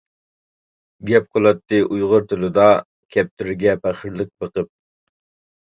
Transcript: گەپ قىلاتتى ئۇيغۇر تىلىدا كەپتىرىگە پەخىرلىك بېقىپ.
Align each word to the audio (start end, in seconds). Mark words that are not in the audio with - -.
گەپ 1.09 1.27
قىلاتتى 1.37 1.81
ئۇيغۇر 1.89 2.25
تىلىدا 2.33 2.67
كەپتىرىگە 3.17 3.79
پەخىرلىك 3.87 4.35
بېقىپ. 4.43 4.75